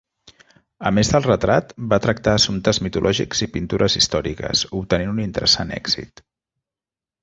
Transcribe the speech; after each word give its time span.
A 0.89 0.91
més 0.97 1.11
del 1.15 1.25
retrat, 1.27 1.75
va 1.91 1.99
tractar 2.07 2.35
assumptes 2.39 2.81
mitològics 2.87 3.45
i 3.49 3.51
pintures 3.59 4.01
històriques, 4.03 4.67
obtenint 4.83 5.17
un 5.17 5.25
interessant 5.29 5.81
èxit. 5.83 6.31